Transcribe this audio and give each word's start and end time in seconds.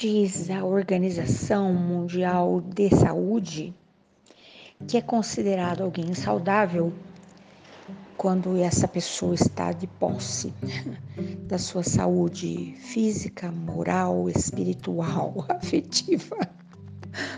Diz 0.00 0.48
a 0.48 0.64
Organização 0.64 1.74
Mundial 1.74 2.62
de 2.62 2.88
Saúde 2.88 3.74
que 4.88 4.96
é 4.96 5.02
considerado 5.02 5.82
alguém 5.82 6.14
saudável 6.14 6.90
quando 8.16 8.56
essa 8.56 8.88
pessoa 8.88 9.34
está 9.34 9.72
de 9.72 9.86
posse 9.86 10.54
da 11.46 11.58
sua 11.58 11.82
saúde 11.82 12.74
física, 12.78 13.52
moral, 13.52 14.30
espiritual, 14.30 15.44
afetiva. 15.50 16.48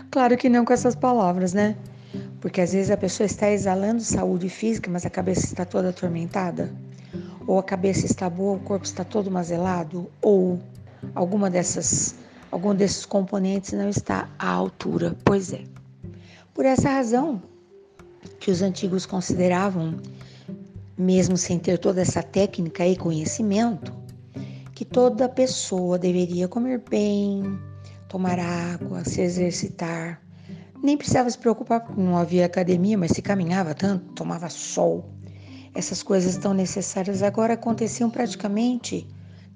Claro 0.09 0.37
que 0.37 0.47
não 0.47 0.63
com 0.63 0.71
essas 0.71 0.95
palavras, 0.95 1.51
né? 1.51 1.75
Porque 2.39 2.61
às 2.61 2.71
vezes 2.71 2.91
a 2.91 2.95
pessoa 2.95 3.25
está 3.25 3.51
exalando 3.51 3.99
saúde 3.99 4.47
física, 4.47 4.89
mas 4.89 5.05
a 5.05 5.09
cabeça 5.09 5.47
está 5.47 5.65
toda 5.65 5.89
atormentada, 5.89 6.73
ou 7.45 7.59
a 7.59 7.63
cabeça 7.63 8.05
está 8.05 8.29
boa, 8.29 8.55
o 8.55 8.61
corpo 8.61 8.85
está 8.85 9.03
todo 9.03 9.29
mazelado, 9.29 10.09
ou 10.21 10.61
alguma 11.13 11.49
dessas, 11.49 12.15
algum 12.53 12.75
desses 12.75 13.03
componentes 13.03 13.73
não 13.73 13.89
está 13.89 14.29
à 14.37 14.47
altura. 14.47 15.17
Pois 15.25 15.51
é. 15.51 15.63
Por 16.53 16.65
essa 16.65 16.87
razão 16.87 17.41
que 18.39 18.51
os 18.51 18.61
antigos 18.61 19.07
consideravam, 19.07 19.99
mesmo 20.95 21.35
sem 21.35 21.57
ter 21.57 21.79
toda 21.79 22.01
essa 22.01 22.21
técnica 22.21 22.85
e 22.85 22.95
conhecimento, 22.95 23.91
que 24.75 24.85
toda 24.85 25.27
pessoa 25.27 25.97
deveria 25.97 26.47
comer 26.47 26.83
bem, 26.87 27.59
tomar 28.07 28.37
água, 28.37 29.03
se 29.03 29.21
exercitar, 29.21 30.21
nem 30.83 30.95
precisava 30.95 31.31
se 31.31 31.37
preocupar 31.39 31.81
porque 31.81 31.99
não 31.99 32.15
havia 32.15 32.45
academia, 32.45 32.97
mas 32.99 33.13
se 33.13 33.21
caminhava 33.23 33.73
tanto, 33.73 34.13
tomava 34.13 34.47
sol. 34.47 35.09
Essas 35.73 36.03
coisas 36.03 36.37
tão 36.37 36.53
necessárias 36.53 37.23
agora 37.23 37.55
aconteciam 37.55 38.11
praticamente 38.11 39.07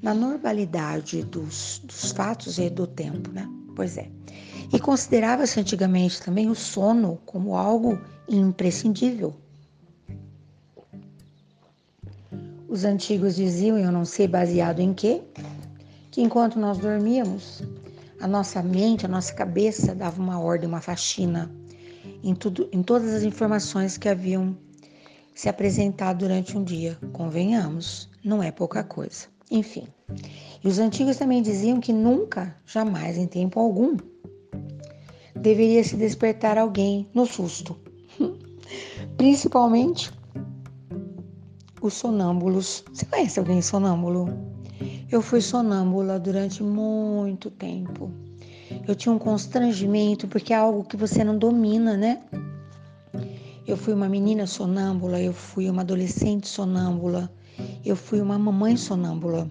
na 0.01 0.13
normalidade 0.13 1.23
dos, 1.23 1.81
dos 1.83 2.11
fatos 2.11 2.57
e 2.59 2.69
do 2.69 2.85
tempo, 2.85 3.31
né? 3.31 3.49
Pois 3.75 3.97
é. 3.97 4.09
E 4.73 4.79
considerava-se 4.79 5.59
antigamente 5.59 6.21
também 6.21 6.49
o 6.49 6.55
sono 6.55 7.19
como 7.25 7.55
algo 7.55 7.99
imprescindível. 8.27 9.35
Os 12.67 12.83
antigos 12.83 13.35
diziam, 13.35 13.77
eu 13.77 13.91
não 13.91 14.03
sei 14.03 14.27
baseado 14.27 14.81
em 14.81 14.93
quê, 14.93 15.21
que 16.11 16.21
enquanto 16.21 16.59
nós 16.59 16.77
dormíamos, 16.77 17.63
a 18.19 18.27
nossa 18.27 18.61
mente, 18.61 19.05
a 19.05 19.09
nossa 19.09 19.33
cabeça 19.33 19.95
dava 19.95 20.21
uma 20.21 20.39
ordem, 20.39 20.67
uma 20.67 20.81
faxina 20.81 21.49
em, 22.23 22.35
tudo, 22.35 22.67
em 22.71 22.83
todas 22.83 23.13
as 23.13 23.23
informações 23.23 23.97
que 23.97 24.09
haviam 24.09 24.57
se 25.33 25.47
apresentado 25.47 26.19
durante 26.19 26.57
um 26.57 26.63
dia. 26.63 26.97
Convenhamos, 27.13 28.09
não 28.23 28.41
é 28.41 28.51
pouca 28.51 28.83
coisa. 28.83 29.27
Enfim. 29.49 29.87
E 30.63 30.67
os 30.67 30.79
antigos 30.79 31.17
também 31.17 31.41
diziam 31.41 31.79
que 31.79 31.93
nunca, 31.93 32.55
jamais, 32.65 33.17
em 33.17 33.27
tempo 33.27 33.59
algum, 33.59 33.97
deveria 35.35 35.83
se 35.83 35.95
despertar 35.95 36.57
alguém 36.57 37.07
no 37.13 37.25
susto. 37.25 37.77
Principalmente 39.17 40.11
os 41.81 41.93
sonâmbulos. 41.93 42.83
Você 42.91 43.05
conhece 43.05 43.39
alguém 43.39 43.61
sonâmbulo? 43.61 44.27
Eu 45.09 45.21
fui 45.21 45.41
sonâmbula 45.41 46.19
durante 46.19 46.61
muito 46.61 47.49
tempo. 47.49 48.11
Eu 48.87 48.95
tinha 48.95 49.13
um 49.13 49.19
constrangimento 49.19 50.27
porque 50.27 50.53
é 50.53 50.57
algo 50.57 50.83
que 50.83 50.97
você 50.97 51.23
não 51.23 51.37
domina, 51.37 51.95
né? 51.95 52.21
Eu 53.65 53.77
fui 53.77 53.93
uma 53.93 54.07
menina 54.07 54.47
sonâmbula, 54.47 55.21
eu 55.21 55.33
fui 55.33 55.69
uma 55.69 55.81
adolescente 55.81 56.47
sonâmbula, 56.47 57.31
eu 57.87 57.95
fui 57.95 58.21
uma 58.21 58.37
mamãe 58.37 58.75
sonâmbula. 58.75 59.49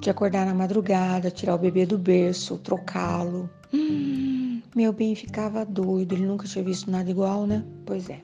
De 0.00 0.08
acordar 0.08 0.46
na 0.46 0.54
madrugada, 0.54 1.30
tirar 1.30 1.54
o 1.54 1.58
bebê 1.58 1.84
do 1.84 1.98
berço, 1.98 2.56
trocá-lo. 2.58 3.50
Hum, 3.72 4.62
meu 4.74 4.92
bem 4.92 5.14
ficava 5.14 5.64
doido, 5.64 6.14
ele 6.14 6.26
nunca 6.26 6.46
tinha 6.46 6.64
visto 6.64 6.90
nada 6.90 7.10
igual, 7.10 7.46
né? 7.46 7.62
Pois 7.84 8.08
é. 8.08 8.20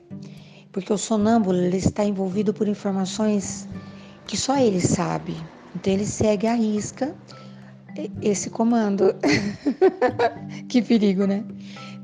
Porque 0.71 0.91
o 0.91 0.97
sonâmbulo 0.97 1.57
ele 1.57 1.77
está 1.77 2.03
envolvido 2.03 2.53
por 2.53 2.67
informações 2.67 3.67
que 4.25 4.35
só 4.35 4.57
ele 4.57 4.81
sabe. 4.81 5.35
Então 5.75 5.93
ele 5.93 6.05
segue 6.05 6.47
a 6.47 6.55
risca 6.55 7.15
esse 8.21 8.49
comando. 8.49 9.15
que 10.69 10.81
perigo, 10.81 11.25
né? 11.25 11.43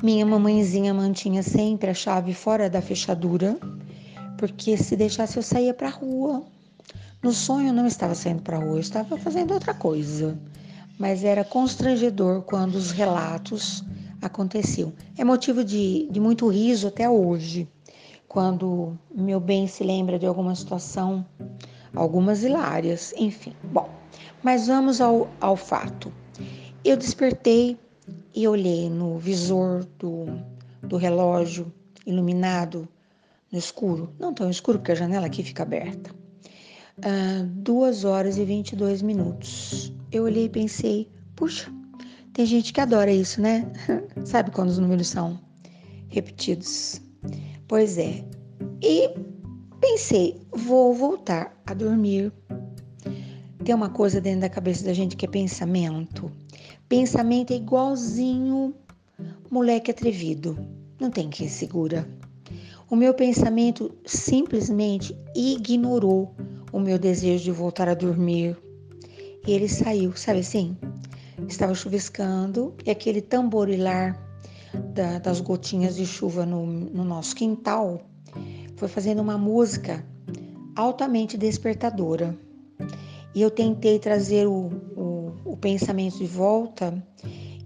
Minha 0.01 0.25
mamãezinha 0.25 0.93
mantinha 0.93 1.43
sempre 1.43 1.89
a 1.89 1.93
chave 1.93 2.33
fora 2.33 2.69
da 2.69 2.81
fechadura, 2.81 3.57
porque 4.37 4.75
se 4.75 4.95
deixasse 4.95 5.37
eu 5.37 5.43
saía 5.43 5.73
para 5.73 5.89
rua. 5.89 6.43
No 7.23 7.31
sonho 7.31 7.71
não 7.71 7.87
estava 7.87 8.13
saindo 8.13 8.41
para 8.41 8.57
rua, 8.57 8.81
estava 8.81 9.17
fazendo 9.17 9.53
outra 9.53 9.73
coisa. 9.73 10.37
Mas 10.99 11.23
era 11.23 11.45
constrangedor 11.45 12.41
quando 12.41 12.75
os 12.75 12.91
relatos 12.91 13.81
aconteciam. 14.21 14.91
É 15.17 15.23
motivo 15.23 15.63
de, 15.63 16.07
de 16.11 16.19
muito 16.19 16.49
riso 16.49 16.89
até 16.89 17.09
hoje, 17.09 17.65
quando 18.27 18.99
meu 19.15 19.39
bem 19.39 19.67
se 19.67 19.85
lembra 19.85 20.19
de 20.19 20.25
alguma 20.25 20.53
situação 20.53 21.25
algumas 21.95 22.43
hilárias, 22.43 23.13
enfim. 23.17 23.53
Bom, 23.71 23.89
mas 24.41 24.67
vamos 24.67 24.99
ao, 24.99 25.29
ao 25.39 25.55
fato. 25.55 26.11
Eu 26.83 26.97
despertei 26.97 27.77
e 28.35 28.45
olhei 28.47 28.89
no 28.89 29.17
visor 29.17 29.85
do, 29.97 30.25
do 30.81 30.97
relógio 30.97 31.71
iluminado 32.05 32.85
no 33.49 33.57
escuro, 33.57 34.13
não 34.19 34.33
tão 34.33 34.49
escuro 34.49 34.79
porque 34.79 34.91
a 34.91 34.95
janela 34.95 35.27
aqui 35.27 35.41
fica 35.41 35.63
aberta. 35.63 36.13
Uh, 36.99 37.45
duas 37.45 38.03
horas 38.03 38.37
e 38.37 38.45
22 38.45 39.01
minutos. 39.01 39.93
Eu 40.11 40.23
olhei 40.23 40.45
e 40.45 40.49
pensei, 40.49 41.09
puxa, 41.35 41.71
tem 42.33 42.45
gente 42.45 42.71
que 42.71 42.79
adora 42.79 43.11
isso, 43.11 43.41
né? 43.41 43.71
Sabe 44.25 44.51
quando 44.51 44.69
os 44.69 44.77
números 44.77 45.07
são 45.07 45.39
repetidos? 46.09 47.01
Pois 47.67 47.97
é. 47.97 48.23
E 48.81 49.09
Pensei, 49.83 50.39
vou 50.49 50.93
voltar 50.93 51.61
a 51.65 51.73
dormir. 51.73 52.31
Tem 53.65 53.75
uma 53.75 53.89
coisa 53.89 54.21
dentro 54.21 54.39
da 54.39 54.49
cabeça 54.49 54.85
da 54.85 54.93
gente 54.93 55.17
que 55.17 55.25
é 55.25 55.27
pensamento. 55.27 56.31
Pensamento 56.87 57.51
é 57.51 57.57
igualzinho 57.57 58.73
moleque 59.51 59.91
atrevido. 59.91 60.57
Não 61.01 61.11
tem 61.11 61.29
quem 61.29 61.49
segura. 61.49 62.07
O 62.89 62.95
meu 62.95 63.13
pensamento 63.13 63.93
simplesmente 64.05 65.13
ignorou 65.35 66.33
o 66.73 66.79
meu 66.79 66.97
desejo 66.97 67.43
de 67.43 67.51
voltar 67.51 67.87
a 67.87 67.93
dormir. 67.93 68.57
E 69.47 69.53
ele 69.53 69.69
saiu, 69.69 70.13
sabe 70.15 70.39
assim? 70.39 70.75
Estava 71.47 71.73
chuviscando 71.75 72.73
e 72.85 72.89
aquele 72.89 73.21
tamborilar 73.21 74.19
da, 74.93 75.19
das 75.19 75.39
gotinhas 75.39 75.95
de 75.95 76.05
chuva 76.05 76.45
no, 76.45 76.65
no 76.65 77.03
nosso 77.03 77.35
quintal 77.35 78.01
foi 78.75 78.87
fazendo 78.87 79.21
uma 79.21 79.37
música 79.37 80.03
altamente 80.75 81.37
despertadora. 81.37 82.35
E 83.35 83.41
eu 83.41 83.51
tentei 83.51 83.99
trazer 83.99 84.47
o, 84.47 84.71
o, 84.95 85.31
o 85.45 85.57
pensamento 85.57 86.17
de 86.17 86.25
volta, 86.25 86.93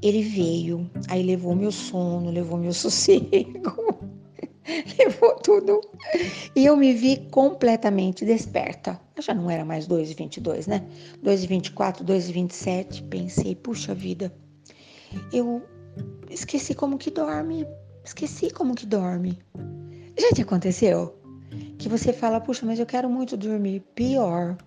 ele 0.01 0.22
veio, 0.22 0.90
aí 1.09 1.23
levou 1.23 1.56
meu 1.56 1.72
sono, 1.72 2.29
levou 2.29 2.57
meu 2.57 2.72
sossego, 2.73 3.87
levou 4.97 5.35
tudo. 5.35 5.81
E 6.55 6.66
eu 6.66 6.75
me 6.75 6.94
vi 6.94 7.17
completamente 7.31 8.25
desperta. 8.25 9.00
Eu 9.16 9.22
já 9.23 9.33
não 9.33 9.50
era 9.50 9.66
mais 9.66 9.88
2,22, 9.88 10.67
né? 10.67 10.83
2,24, 11.23 12.03
2,27. 12.03 13.07
Pensei, 13.09 13.55
puxa 13.55 13.94
vida, 13.94 14.33
eu 15.31 15.61
esqueci 16.29 16.73
como 16.75 16.97
que 16.97 17.09
dorme. 17.09 17.66
Esqueci 18.03 18.51
como 18.51 18.75
que 18.75 18.85
dorme. 18.85 19.37
Já 20.17 20.29
te 20.31 20.41
aconteceu? 20.41 21.16
Que 21.78 21.90
você 21.90 22.11
fala, 22.11 22.40
puxa, 22.40 22.66
mas 22.66 22.79
eu 22.79 22.85
quero 22.85 23.09
muito 23.09 23.37
dormir. 23.37 23.81
Pior, 23.96 24.58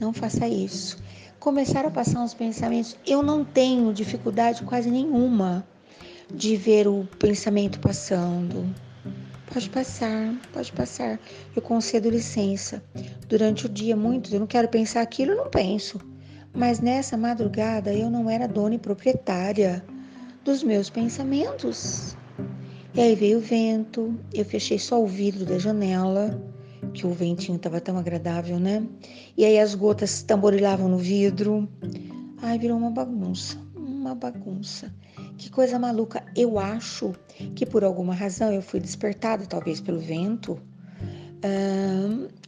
não 0.00 0.12
faça 0.12 0.46
isso. 0.48 0.96
Começar 1.38 1.84
a 1.84 1.90
passar 1.90 2.20
uns 2.20 2.34
pensamentos. 2.34 2.96
Eu 3.06 3.22
não 3.22 3.44
tenho 3.44 3.92
dificuldade 3.92 4.62
quase 4.62 4.90
nenhuma 4.90 5.66
de 6.32 6.56
ver 6.56 6.88
o 6.88 7.06
pensamento 7.18 7.78
passando. 7.80 8.64
Pode 9.52 9.70
passar, 9.70 10.34
pode 10.52 10.72
passar. 10.72 11.20
Eu 11.54 11.62
concedo 11.62 12.10
licença. 12.10 12.82
Durante 13.28 13.66
o 13.66 13.68
dia, 13.68 13.94
muitos, 13.94 14.32
eu 14.32 14.40
não 14.40 14.46
quero 14.46 14.68
pensar 14.68 15.02
aquilo, 15.02 15.32
eu 15.32 15.36
não 15.36 15.50
penso. 15.50 16.00
Mas 16.52 16.80
nessa 16.80 17.16
madrugada 17.16 17.92
eu 17.92 18.10
não 18.10 18.30
era 18.30 18.48
dona 18.48 18.76
e 18.76 18.78
proprietária 18.78 19.84
dos 20.44 20.62
meus 20.62 20.88
pensamentos. 20.88 22.16
E 22.94 23.00
aí 23.00 23.14
veio 23.14 23.38
o 23.38 23.40
vento, 23.40 24.14
eu 24.32 24.44
fechei 24.44 24.78
só 24.78 25.02
o 25.02 25.06
vidro 25.06 25.44
da 25.44 25.58
janela, 25.58 26.40
que 26.92 27.06
o 27.06 27.10
ventinho 27.10 27.56
estava 27.56 27.80
tão 27.80 27.98
agradável, 27.98 28.60
né? 28.60 28.86
E 29.36 29.44
aí 29.44 29.58
as 29.58 29.74
gotas 29.74 30.22
tamborilavam 30.22 30.88
no 30.88 30.98
vidro. 30.98 31.68
Ai, 32.40 32.58
virou 32.58 32.78
uma 32.78 32.90
bagunça, 32.90 33.58
uma 33.74 34.14
bagunça. 34.14 34.94
Que 35.36 35.50
coisa 35.50 35.78
maluca. 35.78 36.24
Eu 36.36 36.58
acho 36.58 37.14
que 37.54 37.66
por 37.66 37.84
alguma 37.84 38.14
razão 38.14 38.52
eu 38.52 38.62
fui 38.62 38.80
despertada, 38.80 39.46
talvez 39.46 39.80
pelo 39.80 39.98
vento, 39.98 40.60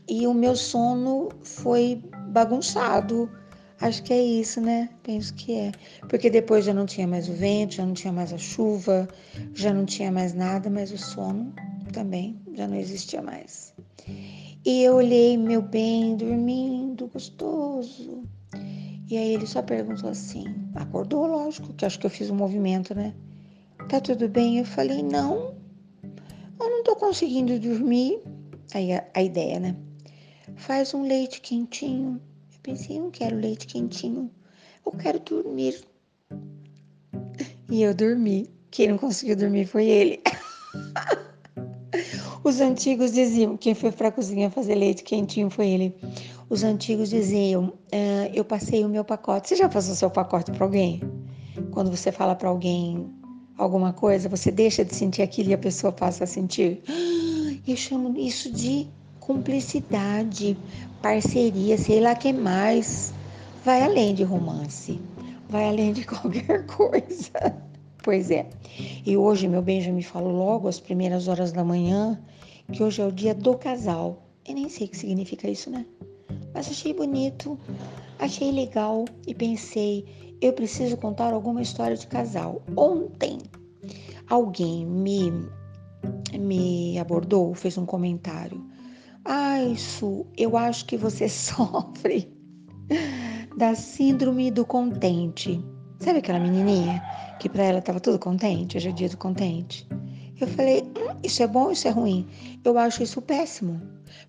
e 0.09 0.27
o 0.27 0.33
meu 0.35 0.56
sono 0.56 1.29
foi 1.43 2.03
bagunçado. 2.29 3.31
Acho 3.79 4.03
que 4.03 4.12
é 4.12 4.23
isso, 4.23 4.61
né? 4.61 4.88
Penso 5.03 5.35
que 5.35 5.55
é. 5.55 5.73
Porque 6.09 6.31
depois 6.31 6.65
já 6.65 6.73
não 6.73 6.87
tinha 6.87 7.06
mais 7.06 7.29
o 7.29 7.35
vento, 7.35 7.75
já 7.75 7.85
não 7.85 7.93
tinha 7.93 8.12
mais 8.12 8.33
a 8.33 8.38
chuva, 8.38 9.06
já 9.53 9.73
não 9.75 9.85
tinha 9.85 10.11
mais 10.11 10.33
nada, 10.33 10.71
mas 10.71 10.91
o 10.93 10.97
sono 10.97 11.53
também 11.93 12.41
já 12.55 12.67
não 12.67 12.77
existia 12.77 13.21
mais. 13.21 13.75
E 14.65 14.83
eu 14.83 14.94
olhei 14.94 15.37
meu 15.37 15.61
bem, 15.61 16.17
dormindo, 16.17 17.06
gostoso. 17.09 18.23
E 19.08 19.17
aí 19.17 19.35
ele 19.35 19.47
só 19.47 19.62
perguntou 19.62 20.11
assim: 20.11 20.44
acordou, 20.75 21.26
lógico, 21.26 21.73
que 21.75 21.85
acho 21.87 21.99
que 21.99 22.06
eu 22.06 22.11
fiz 22.11 22.29
um 22.31 22.35
movimento, 22.35 22.94
né? 22.94 23.14
Tá 23.88 24.00
tudo 24.00 24.29
bem? 24.29 24.58
Eu 24.58 24.64
falei: 24.64 25.03
não, 25.03 25.55
eu 26.58 26.70
não 26.70 26.82
tô 26.82 26.97
conseguindo 26.97 27.58
dormir. 27.58 28.20
Aí 28.75 28.93
a, 28.93 29.06
a 29.14 29.23
ideia, 29.23 29.61
né? 29.61 29.76
Faz 30.56 30.93
um 30.93 31.03
leite 31.03 31.41
quentinho. 31.41 32.20
Eu 32.53 32.58
pensei: 32.62 32.99
não 32.99 33.11
quero 33.11 33.37
leite 33.37 33.67
quentinho, 33.67 34.31
eu 34.85 34.93
quero 34.93 35.20
dormir. 35.20 35.81
E 37.70 37.82
eu 37.82 37.94
dormi. 37.94 38.50
Quem 38.70 38.88
não 38.88 38.99
conseguiu 38.99 39.37
dormir 39.37 39.67
foi 39.67 39.87
ele. 39.87 40.20
Os 42.44 42.61
antigos 42.61 43.12
diziam, 43.12 43.56
quem 43.56 43.75
foi 43.75 43.91
para 43.91 44.09
a 44.09 44.12
cozinha 44.12 44.50
fazer 44.50 44.76
leite 44.76 45.02
quentinho 45.02 45.50
foi 45.50 45.69
ele. 45.69 45.97
Os 46.48 46.62
antigos 46.62 47.10
diziam, 47.10 47.64
uh, 47.64 48.31
eu 48.32 48.44
passei 48.44 48.84
o 48.84 48.88
meu 48.88 49.04
pacote. 49.04 49.48
Você 49.48 49.56
já 49.56 49.69
passou 49.69 49.96
seu 49.96 50.08
pacote 50.08 50.52
para 50.52 50.64
alguém? 50.64 51.02
Quando 51.72 51.90
você 51.90 52.12
fala 52.12 52.37
para 52.37 52.48
alguém 52.48 53.12
alguma 53.58 53.93
coisa, 53.93 54.28
você 54.28 54.52
deixa 54.52 54.84
de 54.84 54.94
sentir 54.94 55.22
aquilo 55.22 55.50
e 55.50 55.54
a 55.54 55.58
pessoa 55.58 55.93
passa 55.93 56.25
a 56.25 56.26
sentir. 56.26 56.82
Eu 57.66 57.76
chamo 57.76 58.16
isso 58.16 58.52
de 58.52 58.87
cumplicidade, 59.19 60.56
parceria, 61.02 61.76
sei 61.76 62.00
lá 62.00 62.14
que 62.14 62.32
mais. 62.32 63.12
Vai 63.64 63.82
além 63.82 64.14
de 64.14 64.22
romance, 64.22 65.00
vai 65.49 65.69
além 65.69 65.92
de 65.92 66.04
qualquer 66.06 66.64
coisa. 66.66 67.60
Pois 68.04 68.31
é. 68.31 68.49
E 69.04 69.16
hoje 69.16 69.49
meu 69.49 69.62
bem 69.62 69.81
já 69.81 69.90
me 69.90 70.04
falou 70.04 70.31
logo 70.31 70.69
às 70.69 70.78
primeiras 70.78 71.26
horas 71.26 71.50
da 71.50 71.64
manhã 71.64 72.16
que 72.72 72.84
hoje 72.84 73.02
é 73.02 73.04
o 73.04 73.10
dia 73.10 73.34
do 73.34 73.56
casal. 73.56 74.22
Eu 74.46 74.54
nem 74.54 74.69
sei 74.69 74.87
o 74.87 74.90
que 74.90 74.96
significa 74.96 75.50
isso, 75.50 75.69
né? 75.69 75.84
Mas 76.56 76.70
achei 76.70 76.94
bonito, 76.94 77.58
achei 78.19 78.50
legal 78.50 79.05
e 79.26 79.35
pensei, 79.35 80.06
eu 80.41 80.55
preciso 80.55 80.97
contar 80.97 81.35
alguma 81.35 81.61
história 81.61 81.94
de 81.94 82.06
casal. 82.06 82.62
Ontem 82.75 83.37
alguém 84.26 84.87
me 84.87 85.31
me 86.32 86.99
abordou, 86.99 87.53
fez 87.55 87.76
um 87.76 87.85
comentário. 87.85 88.64
Ai, 89.23 89.76
Su, 89.76 90.25
eu 90.35 90.56
acho 90.56 90.87
que 90.87 90.97
você 90.97 91.29
sofre 91.29 92.32
da 93.55 93.75
síndrome 93.75 94.50
do 94.50 94.64
contente. 94.64 95.62
Sabe 96.00 96.20
aquela 96.20 96.41
menininha 96.41 97.02
que 97.38 97.50
para 97.50 97.64
ela 97.64 97.81
estava 97.81 98.00
tudo 98.00 98.19
contente, 98.19 98.79
hoje 98.79 98.88
é 98.88 98.93
dia 98.93 99.11
do 99.11 99.19
contente? 99.19 99.87
Eu 100.38 100.47
falei, 100.49 100.83
hum, 100.83 101.19
isso 101.25 101.43
é 101.43 101.47
bom, 101.47 101.71
isso 101.71 101.88
é 101.88 101.91
ruim? 101.91 102.29
Eu 102.62 102.77
acho 102.79 103.03
isso 103.03 103.23
péssimo, 103.23 103.81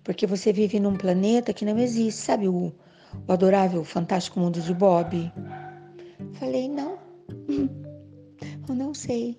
porque 0.02 0.26
você 0.26 0.52
vive 0.52 0.80
num 0.80 0.96
planeta 0.96 1.52
que 1.52 1.66
não 1.66 1.78
existe, 1.78 2.20
sabe 2.20 2.48
o, 2.48 2.72
o 3.26 3.32
adorável, 3.32 3.84
fantástico 3.84 4.40
mundo 4.40 4.60
de 4.60 4.72
Bob? 4.72 5.30
Falei, 6.34 6.68
não, 6.68 6.98
eu 8.68 8.74
não 8.74 8.94
sei. 8.94 9.38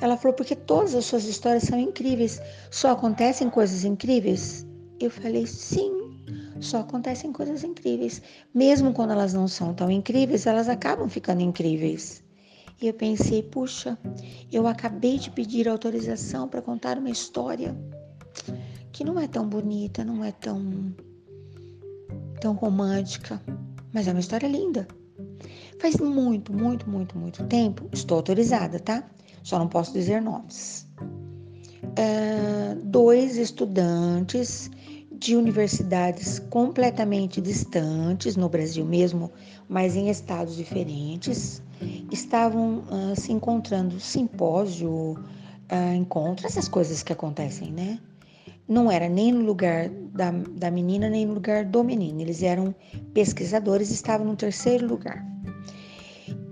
Ela 0.00 0.16
falou, 0.16 0.34
porque 0.34 0.56
todas 0.56 0.94
as 0.94 1.04
suas 1.04 1.24
histórias 1.26 1.64
são 1.64 1.78
incríveis, 1.78 2.40
só 2.70 2.92
acontecem 2.92 3.50
coisas 3.50 3.84
incríveis? 3.84 4.66
Eu 4.98 5.10
falei, 5.10 5.46
sim, 5.46 5.92
só 6.60 6.78
acontecem 6.78 7.30
coisas 7.30 7.62
incríveis. 7.62 8.22
Mesmo 8.54 8.92
quando 8.92 9.10
elas 9.10 9.34
não 9.34 9.46
são 9.46 9.74
tão 9.74 9.90
incríveis, 9.90 10.46
elas 10.46 10.68
acabam 10.68 11.08
ficando 11.08 11.42
incríveis. 11.42 12.24
E 12.80 12.88
eu 12.88 12.94
pensei, 12.94 13.42
puxa, 13.42 13.98
eu 14.52 14.66
acabei 14.66 15.18
de 15.18 15.30
pedir 15.30 15.68
autorização 15.68 16.46
para 16.46 16.60
contar 16.60 16.98
uma 16.98 17.10
história 17.10 17.76
que 18.92 19.02
não 19.02 19.18
é 19.18 19.26
tão 19.26 19.48
bonita, 19.48 20.04
não 20.04 20.22
é 20.22 20.32
tão 20.32 20.94
tão 22.40 22.54
romântica, 22.54 23.42
mas 23.92 24.06
é 24.06 24.10
uma 24.10 24.20
história 24.20 24.46
linda. 24.46 24.86
Faz 25.80 25.96
muito, 25.96 26.52
muito, 26.52 26.88
muito, 26.88 27.18
muito 27.18 27.44
tempo, 27.44 27.88
estou 27.92 28.18
autorizada, 28.18 28.78
tá? 28.78 29.08
Só 29.42 29.58
não 29.58 29.68
posso 29.68 29.92
dizer 29.92 30.20
nomes. 30.20 30.86
Uh, 31.82 32.80
dois 32.84 33.36
estudantes 33.36 34.70
de 35.10 35.34
universidades 35.34 36.38
completamente 36.38 37.40
distantes, 37.40 38.36
no 38.36 38.48
Brasil 38.48 38.84
mesmo, 38.84 39.32
mas 39.68 39.96
em 39.96 40.10
estados 40.10 40.56
diferentes, 40.56 41.62
estavam 42.10 42.84
uh, 42.90 43.18
se 43.18 43.32
encontrando, 43.32 43.98
simpósio, 44.00 44.90
uh, 44.90 45.94
encontro, 45.94 46.46
essas 46.46 46.68
coisas 46.68 47.02
que 47.02 47.12
acontecem, 47.12 47.72
né? 47.72 47.98
Não 48.68 48.90
era 48.90 49.08
nem 49.08 49.32
no 49.32 49.44
lugar 49.44 49.88
da, 49.88 50.30
da 50.30 50.70
menina, 50.70 51.08
nem 51.08 51.24
no 51.24 51.34
lugar 51.34 51.64
do 51.64 51.84
menino. 51.84 52.20
Eles 52.20 52.42
eram 52.42 52.74
pesquisadores, 53.14 53.90
estavam 53.90 54.26
no 54.26 54.36
terceiro 54.36 54.86
lugar. 54.86 55.24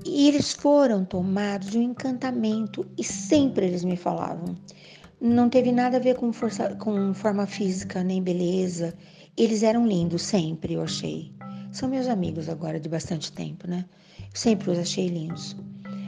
E 0.05 0.29
eles 0.29 0.53
foram 0.53 1.05
tomados 1.05 1.71
de 1.71 1.79
um 1.79 1.83
encantamento, 1.83 2.87
e 2.97 3.03
sempre 3.03 3.67
eles 3.67 3.83
me 3.83 3.97
falavam: 3.97 4.55
não 5.21 5.49
teve 5.49 5.73
nada 5.73 5.97
a 5.97 6.01
ver 6.01 6.17
com, 6.17 6.33
força, 6.33 6.77
com 6.77 7.15
forma 7.15 7.47
física, 7.47 8.05
nem 8.05 8.23
beleza. 8.23 8.95
Eles 9.37 9.63
eram 9.65 9.87
lindos 9.87 10.23
sempre, 10.23 10.75
eu 10.75 10.83
achei. 10.83 11.34
São 11.75 11.89
meus 11.89 12.07
amigos 12.07 12.49
agora 12.49 12.79
de 12.79 12.89
bastante 12.89 13.33
tempo, 13.33 13.67
né? 13.67 13.85
Sempre 14.33 14.71
os 14.71 14.79
achei 14.79 15.09
lindos. 15.09 15.57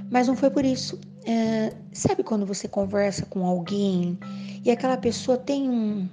Mas 0.09 0.29
não 0.29 0.37
foi 0.37 0.49
por 0.49 0.65
isso. 0.65 0.97
É, 1.25 1.75
sabe 1.93 2.23
quando 2.23 2.47
você 2.47 2.69
conversa 2.69 3.27
com 3.27 3.45
alguém 3.45 4.17
e 4.65 4.71
aquela 4.71 4.97
pessoa 4.97 5.37
tem 5.37 5.69
um, 5.69 6.09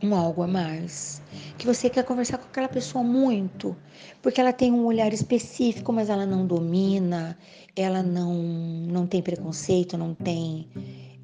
um 0.00 0.14
algo 0.14 0.42
a 0.42 0.46
mais? 0.46 1.20
Que 1.58 1.66
você 1.66 1.90
quer 1.90 2.04
conversar 2.04 2.38
com 2.38 2.46
aquela 2.46 2.68
pessoa 2.68 3.02
muito, 3.02 3.76
porque 4.22 4.40
ela 4.40 4.52
tem 4.52 4.70
um 4.70 4.84
olhar 4.84 5.12
específico, 5.12 5.92
mas 5.92 6.08
ela 6.08 6.24
não 6.24 6.46
domina, 6.46 7.36
ela 7.74 8.04
não, 8.04 8.32
não 8.34 9.04
tem 9.04 9.20
preconceito, 9.20 9.98
não 9.98 10.14
tem 10.14 10.68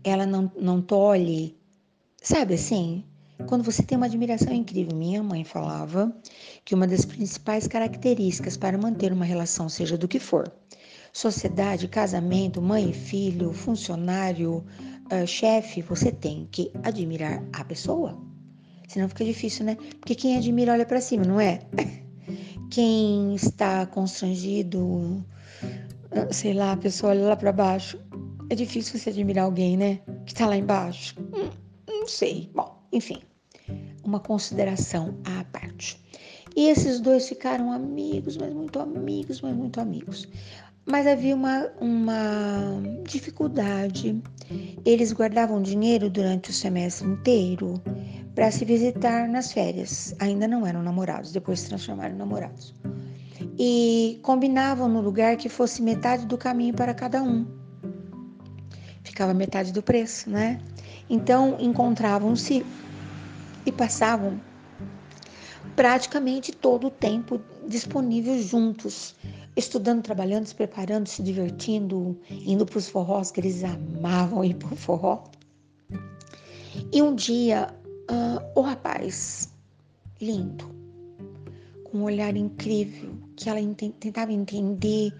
ela 0.03 0.26
não, 0.26 0.50
não 0.56 0.82
tolhe. 0.82 1.56
Sabe 2.20 2.55
assim? 2.55 3.05
Quando 3.46 3.63
você 3.63 3.82
tem 3.82 3.96
uma 3.96 4.06
admiração 4.06 4.53
incrível. 4.53 4.96
Minha 4.96 5.22
mãe 5.22 5.44
falava 5.44 6.15
que 6.65 6.75
uma 6.75 6.87
das 6.87 7.05
principais 7.05 7.67
características 7.67 8.56
para 8.56 8.79
manter 8.79 9.13
uma 9.13 9.25
relação, 9.25 9.69
seja 9.69 9.96
do 9.96 10.08
que 10.08 10.19
for, 10.19 10.51
sociedade, 11.13 11.89
casamento, 11.89 12.63
mãe 12.63 12.91
e 12.91 12.93
filho, 12.93 13.53
funcionário, 13.53 14.65
uh, 15.13 15.27
chefe, 15.27 15.82
você 15.82 16.11
tem 16.11 16.49
que 16.51 16.70
admirar 16.82 17.43
a 17.53 17.65
pessoa. 17.65 18.19
Senão 18.89 19.08
fica 19.08 19.25
difícil, 19.25 19.65
né? 19.65 19.77
Porque 20.01 20.15
quem 20.15 20.37
admira 20.37 20.72
olha 20.72 20.87
para 20.87 21.01
cima, 21.01 21.25
não 21.25 21.41
é? 21.41 21.61
Quem 22.70 23.34
está 23.34 23.84
constrangido, 23.84 25.22
sei 26.31 26.55
lá, 26.55 26.72
a 26.72 26.77
pessoa 26.77 27.13
olha 27.13 27.29
lá 27.29 27.37
para 27.37 27.53
baixo. 27.53 27.99
É 28.49 28.55
difícil 28.55 28.99
você 28.99 29.11
admirar 29.11 29.44
alguém, 29.44 29.77
né? 29.77 30.01
Que 30.25 30.34
tá 30.34 30.46
lá 30.46 30.56
embaixo. 30.56 31.15
Hum, 31.34 31.51
não 31.87 32.08
sei. 32.08 32.51
Bom, 32.55 32.82
enfim, 32.91 33.19
uma 34.05 34.21
consideração 34.21 35.15
à 35.25 35.44
parte. 35.44 36.01
E 36.55 36.69
esses 36.69 37.01
dois 37.01 37.29
ficaram 37.29 37.73
amigos, 37.73 38.37
mas 38.37 38.53
muito 38.53 38.79
amigos, 38.79 39.41
mas 39.41 39.55
muito 39.55 39.81
amigos. 39.81 40.29
Mas 40.85 41.06
havia 41.06 41.35
uma, 41.35 41.71
uma 41.81 42.82
dificuldade. 43.05 44.21
Eles 44.85 45.13
guardavam 45.13 45.63
dinheiro 45.63 46.11
durante 46.11 46.51
o 46.51 46.53
semestre 46.53 47.06
inteiro 47.06 47.81
para 48.35 48.51
se 48.51 48.65
visitar 48.65 49.29
nas 49.29 49.53
férias. 49.53 50.15
Ainda 50.19 50.47
não 50.47 50.67
eram 50.67 50.82
namorados, 50.82 51.32
depois 51.32 51.61
se 51.61 51.69
transformaram 51.69 52.15
em 52.15 52.19
namorados. 52.19 52.75
E 53.59 54.19
combinavam 54.23 54.89
no 54.89 55.01
lugar 55.01 55.37
que 55.37 55.49
fosse 55.49 55.81
metade 55.81 56.27
do 56.27 56.37
caminho 56.37 56.75
para 56.75 56.93
cada 56.93 57.23
um 57.23 57.47
ficava 59.13 59.35
metade 59.35 59.73
do 59.73 59.82
preço, 59.82 60.31
né? 60.31 60.59
Então 61.09 61.56
encontravam-se 61.61 62.65
e 63.65 63.73
passavam 63.73 64.41
praticamente 65.77 66.53
todo 66.53 66.89
o 66.89 66.91
tempo 66.91 67.41
disponível 67.67 68.41
juntos, 68.43 69.15
estudando, 69.57 70.03
trabalhando, 70.03 70.47
se 70.47 70.55
preparando, 70.55 71.07
se 71.07 71.23
divertindo, 71.23 72.19
indo 72.31 72.67
para 72.67 72.79
os 72.79 72.89
forrós 72.89 73.31
que 73.31 73.41
eles 73.41 73.63
amavam 73.65 74.45
ir 74.45 74.55
para 74.55 74.73
o 74.73 74.77
forró. 74.77 75.25
E 76.93 77.03
um 77.03 77.15
dia, 77.15 77.69
uh, 78.11 78.59
o 78.59 78.63
rapaz, 78.63 79.53
lindo, 80.21 80.71
com 81.85 81.99
um 81.99 82.03
olhar 82.05 82.37
incrível, 82.37 83.15
que 83.37 83.49
ela 83.49 83.61
tentava 83.75 84.33
entender 84.33 85.13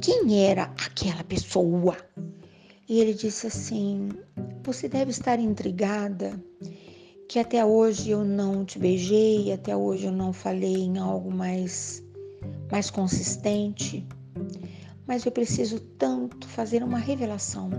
quem 0.00 0.44
era 0.44 0.64
aquela 0.64 1.22
pessoa 1.24 1.96
e 2.92 3.00
ele 3.00 3.14
disse 3.14 3.46
assim: 3.46 4.10
Você 4.64 4.86
deve 4.86 5.12
estar 5.12 5.38
intrigada 5.38 6.38
que 7.32 7.38
até 7.38 7.64
hoje 7.64 8.10
eu 8.10 8.22
não 8.22 8.62
te 8.62 8.78
beijei, 8.78 9.54
até 9.54 9.74
hoje 9.74 10.04
eu 10.04 10.12
não 10.12 10.34
falei 10.34 10.82
em 10.82 10.98
algo 10.98 11.32
mais 11.32 12.04
mais 12.70 12.90
consistente. 12.90 14.06
Mas 15.06 15.24
eu 15.24 15.32
preciso 15.32 15.80
tanto 15.80 16.46
fazer 16.46 16.82
uma 16.82 16.98
revelação. 16.98 17.70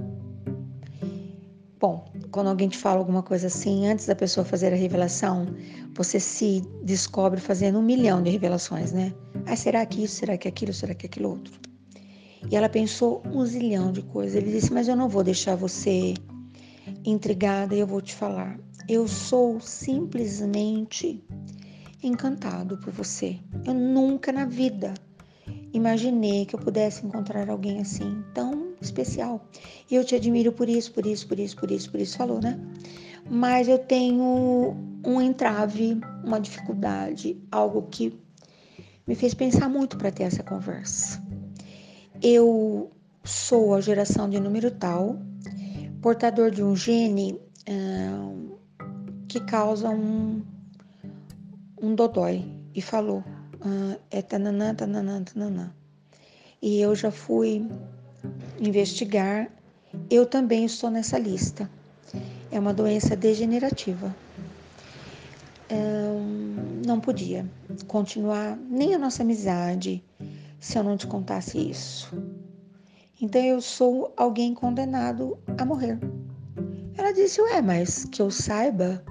Bom, 1.79 2.03
quando 2.31 2.47
alguém 2.49 2.67
te 2.67 2.79
fala 2.79 2.97
alguma 2.97 3.21
coisa 3.21 3.45
assim, 3.45 3.85
antes 3.85 4.07
da 4.07 4.15
pessoa 4.15 4.43
fazer 4.43 4.73
a 4.73 4.75
revelação, 4.75 5.45
você 5.93 6.19
se 6.19 6.63
descobre 6.83 7.39
fazendo 7.39 7.77
um 7.77 7.83
milhão 7.83 8.23
de 8.23 8.31
revelações, 8.31 8.91
né? 8.91 9.13
Ah, 9.45 9.55
será 9.55 9.85
que 9.85 10.03
isso? 10.03 10.15
Será 10.15 10.35
que 10.35 10.47
aquilo? 10.47 10.73
Será 10.73 10.95
que 10.95 11.05
aquilo 11.05 11.29
outro? 11.29 11.53
E 12.49 12.55
ela 12.55 12.69
pensou 12.69 13.21
um 13.27 13.45
zilhão 13.45 13.91
de 13.91 14.01
coisas. 14.01 14.33
Ele 14.33 14.51
disse: 14.51 14.73
Mas 14.73 14.87
eu 14.87 14.95
não 14.95 15.07
vou 15.07 15.23
deixar 15.23 15.55
você 15.55 16.15
intrigada 17.05 17.75
e 17.75 17.79
eu 17.79 17.85
vou 17.85 18.01
te 18.01 18.15
falar. 18.15 18.57
Eu 18.87 19.07
sou 19.07 19.61
simplesmente 19.61 21.23
encantado 22.03 22.77
por 22.77 22.91
você. 22.91 23.39
Eu 23.65 23.73
nunca 23.73 24.31
na 24.31 24.45
vida 24.45 24.93
imaginei 25.73 26.45
que 26.45 26.53
eu 26.55 26.59
pudesse 26.59 27.05
encontrar 27.05 27.49
alguém 27.49 27.79
assim 27.79 28.23
tão 28.33 28.73
especial. 28.81 29.47
E 29.89 29.95
eu 29.95 30.03
te 30.03 30.15
admiro 30.15 30.51
por 30.51 30.67
isso, 30.67 30.91
por 30.91 31.05
isso, 31.05 31.27
por 31.27 31.39
isso, 31.39 31.55
por 31.55 31.71
isso, 31.71 31.91
por 31.91 31.99
isso, 31.99 32.17
falou, 32.17 32.41
né? 32.41 32.59
Mas 33.29 33.69
eu 33.69 33.79
tenho 33.79 34.75
um 35.05 35.21
entrave, 35.21 35.99
uma 36.23 36.39
dificuldade, 36.39 37.41
algo 37.51 37.83
que 37.83 38.13
me 39.07 39.15
fez 39.15 39.33
pensar 39.33 39.69
muito 39.69 39.97
para 39.97 40.11
ter 40.11 40.23
essa 40.23 40.43
conversa. 40.43 41.23
Eu 42.21 42.91
sou 43.23 43.73
a 43.73 43.81
geração 43.81 44.29
de 44.29 44.39
número 44.39 44.69
tal, 44.71 45.17
portador 46.01 46.51
de 46.51 46.61
um 46.61 46.75
gene 46.75 47.39
uh, 47.69 48.59
que 49.33 49.39
causa 49.39 49.89
um, 49.89 50.43
um 51.81 51.95
dodói. 51.95 52.45
E 52.75 52.81
falou, 52.81 53.23
uh, 53.61 53.99
é 54.11 54.21
tananã, 54.21 54.75
tananã, 54.75 55.23
tananã. 55.23 55.73
E 56.61 56.79
eu 56.79 56.95
já 56.95 57.09
fui 57.09 57.67
investigar, 58.59 59.49
eu 60.09 60.25
também 60.25 60.65
estou 60.65 60.91
nessa 60.91 61.17
lista. 61.17 61.67
É 62.51 62.59
uma 62.59 62.73
doença 62.73 63.15
degenerativa. 63.15 64.15
não 66.85 66.99
podia 66.99 67.49
continuar 67.87 68.55
nem 68.69 68.93
a 68.93 68.99
nossa 68.99 69.23
amizade, 69.23 70.03
se 70.59 70.77
eu 70.77 70.83
não 70.83 70.95
te 70.95 71.07
contasse 71.07 71.57
isso. 71.57 72.13
Então 73.19 73.41
eu 73.41 73.59
sou 73.61 74.13
alguém 74.15 74.53
condenado 74.53 75.39
a 75.57 75.65
morrer. 75.65 75.97
Ela 76.95 77.11
disse: 77.11 77.41
Ué, 77.41 77.61
mas 77.61 78.05
que 78.05 78.21
eu 78.21 78.29
saiba, 78.29 79.03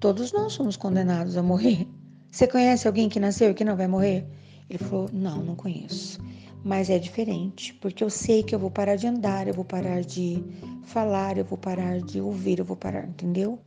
todos 0.00 0.32
nós 0.32 0.52
somos 0.52 0.76
condenados 0.76 1.36
a 1.36 1.42
morrer. 1.42 1.86
Você 2.30 2.46
conhece 2.46 2.86
alguém 2.86 3.08
que 3.08 3.18
nasceu 3.18 3.50
e 3.50 3.54
que 3.54 3.64
não 3.64 3.76
vai 3.76 3.88
morrer? 3.88 4.26
Ele 4.68 4.78
falou: 4.78 5.08
Não, 5.12 5.42
não 5.42 5.56
conheço. 5.56 6.20
Mas 6.64 6.90
é 6.90 6.98
diferente, 6.98 7.72
porque 7.74 8.02
eu 8.02 8.10
sei 8.10 8.42
que 8.42 8.54
eu 8.54 8.58
vou 8.58 8.70
parar 8.70 8.96
de 8.96 9.06
andar, 9.06 9.46
eu 9.46 9.54
vou 9.54 9.64
parar 9.64 10.02
de 10.02 10.42
falar, 10.82 11.38
eu 11.38 11.44
vou 11.44 11.56
parar 11.56 12.00
de 12.00 12.20
ouvir, 12.20 12.58
eu 12.58 12.64
vou 12.64 12.76
parar, 12.76 13.06
entendeu? 13.06 13.58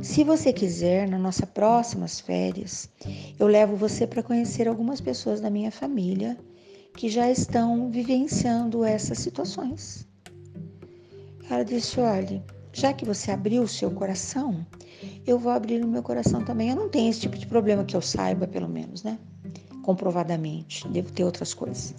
Se 0.00 0.24
você 0.24 0.52
quiser, 0.52 1.08
nas 1.08 1.20
nossas 1.20 1.48
próximas 1.50 2.20
férias, 2.20 2.88
eu 3.38 3.46
levo 3.46 3.76
você 3.76 4.06
para 4.06 4.22
conhecer 4.22 4.66
algumas 4.66 5.00
pessoas 5.00 5.40
da 5.40 5.50
minha 5.50 5.70
família 5.70 6.36
que 6.96 7.08
já 7.08 7.30
estão 7.30 7.90
vivenciando 7.90 8.84
essas 8.84 9.18
situações. 9.18 10.08
Ela 11.50 11.64
disse: 11.64 12.00
Olha, 12.00 12.42
já 12.72 12.92
que 12.92 13.04
você 13.04 13.30
abriu 13.30 13.62
o 13.62 13.68
seu 13.68 13.90
coração, 13.90 14.66
eu 15.26 15.38
vou 15.38 15.52
abrir 15.52 15.84
o 15.84 15.88
meu 15.88 16.02
coração 16.02 16.44
também. 16.44 16.70
Eu 16.70 16.76
não 16.76 16.88
tenho 16.88 17.10
esse 17.10 17.20
tipo 17.20 17.36
de 17.36 17.46
problema 17.46 17.84
que 17.84 17.94
eu 17.94 18.00
saiba, 18.00 18.46
pelo 18.46 18.68
menos, 18.68 19.02
né? 19.02 19.18
Comprovadamente. 19.82 20.88
Devo 20.88 21.12
ter 21.12 21.24
outras 21.24 21.52
coisas. 21.52 21.94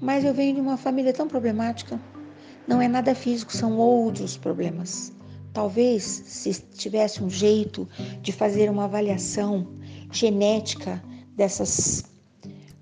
Mas 0.00 0.24
eu 0.24 0.32
venho 0.32 0.54
de 0.54 0.60
uma 0.60 0.76
família 0.76 1.12
tão 1.12 1.28
problemática. 1.28 2.00
Não 2.66 2.80
é 2.80 2.88
nada 2.88 3.14
físico, 3.14 3.52
são 3.54 3.76
outros 3.76 4.36
problemas. 4.36 5.12
Talvez, 5.52 6.02
se 6.02 6.52
tivesse 6.52 7.22
um 7.22 7.30
jeito 7.30 7.88
de 8.20 8.32
fazer 8.32 8.70
uma 8.70 8.84
avaliação 8.84 9.66
genética 10.10 11.02
dessas 11.34 12.04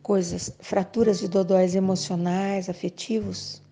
coisas, 0.02 0.54
fraturas 0.60 1.20
de 1.20 1.28
dodóis 1.28 1.74
emocionais, 1.74 2.68
afetivos, 2.68 3.62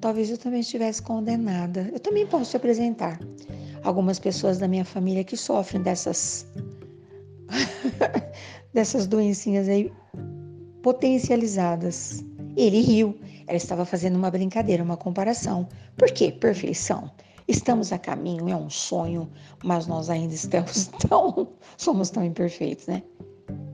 talvez 0.00 0.30
eu 0.30 0.38
também 0.38 0.60
estivesse 0.60 1.02
condenada. 1.02 1.90
Eu 1.92 2.00
também 2.00 2.26
posso 2.26 2.50
te 2.50 2.56
apresentar 2.56 3.18
algumas 3.82 4.18
pessoas 4.18 4.58
da 4.58 4.68
minha 4.68 4.84
família 4.84 5.24
que 5.24 5.36
sofrem 5.36 5.82
dessas 5.82 6.46
dessas 8.72 9.06
doencinhas 9.06 9.68
aí 9.68 9.92
potencializadas. 10.82 12.24
Ele 12.56 12.80
riu. 12.80 13.18
Ela 13.46 13.56
estava 13.56 13.84
fazendo 13.84 14.16
uma 14.16 14.30
brincadeira, 14.30 14.82
uma 14.82 14.96
comparação. 14.96 15.68
Por 15.96 16.10
quê? 16.10 16.32
Perfeição. 16.32 17.10
Estamos 17.46 17.92
a 17.92 17.98
caminho, 17.98 18.48
é 18.48 18.56
um 18.56 18.68
sonho, 18.68 19.30
mas 19.62 19.86
nós 19.86 20.10
ainda 20.10 20.34
estamos 20.34 20.88
tão 21.08 21.48
somos 21.76 22.10
tão 22.10 22.24
imperfeitos, 22.24 22.88
né? 22.88 23.04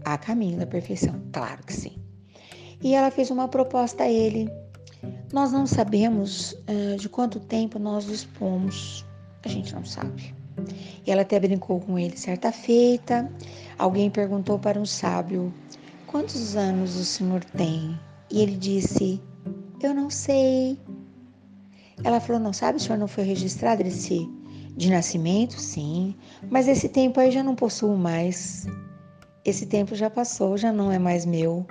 A 0.04 0.18
caminho 0.18 0.58
da 0.58 0.66
perfeição, 0.66 1.22
claro 1.32 1.64
que 1.64 1.72
sim 1.72 2.02
e 2.82 2.94
ela 2.94 3.10
fez 3.10 3.30
uma 3.30 3.48
proposta 3.48 4.04
a 4.04 4.10
ele. 4.10 4.50
Nós 5.32 5.50
não 5.50 5.66
sabemos 5.66 6.52
uh, 6.52 6.96
de 6.98 7.08
quanto 7.08 7.40
tempo 7.40 7.78
nós 7.78 8.04
dispomos, 8.04 9.02
a 9.42 9.48
gente 9.48 9.74
não 9.74 9.82
sabe. 9.82 10.34
E 11.06 11.10
ela 11.10 11.22
até 11.22 11.40
brincou 11.40 11.80
com 11.80 11.98
ele 11.98 12.16
certa 12.18 12.52
feita. 12.52 13.32
Alguém 13.78 14.10
perguntou 14.10 14.58
para 14.58 14.78
um 14.78 14.84
sábio: 14.84 15.52
Quantos 16.06 16.54
anos 16.54 16.96
o 16.96 17.04
senhor 17.04 17.42
tem? 17.42 17.98
E 18.30 18.42
ele 18.42 18.56
disse: 18.56 19.22
Eu 19.82 19.94
não 19.94 20.10
sei. 20.10 20.78
Ela 22.04 22.20
falou: 22.20 22.40
Não 22.40 22.52
sabe, 22.52 22.76
o 22.76 22.80
senhor 22.80 22.98
não 22.98 23.08
foi 23.08 23.24
registrado? 23.24 23.80
Ele 23.80 23.88
disse: 23.88 24.28
De 24.76 24.90
nascimento, 24.90 25.58
sim, 25.58 26.14
mas 26.50 26.68
esse 26.68 26.90
tempo 26.90 27.18
aí 27.18 27.30
já 27.30 27.42
não 27.42 27.54
possuo 27.54 27.96
mais. 27.96 28.66
Esse 29.46 29.64
tempo 29.64 29.94
já 29.94 30.10
passou, 30.10 30.58
já 30.58 30.70
não 30.70 30.92
é 30.92 30.98
mais 30.98 31.24
meu. 31.24 31.66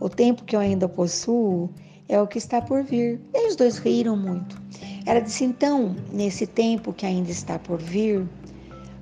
O 0.00 0.08
tempo 0.08 0.44
que 0.44 0.56
eu 0.56 0.60
ainda 0.60 0.88
possuo 0.88 1.70
é 2.10 2.20
o 2.20 2.26
que 2.26 2.38
está 2.38 2.60
por 2.60 2.82
vir. 2.82 3.20
E 3.32 3.48
os 3.48 3.56
dois 3.56 3.78
riram 3.78 4.16
muito. 4.16 4.60
Ela 5.06 5.20
disse: 5.20 5.44
então, 5.44 5.94
nesse 6.12 6.46
tempo 6.46 6.92
que 6.92 7.06
ainda 7.06 7.30
está 7.30 7.58
por 7.58 7.80
vir, 7.80 8.28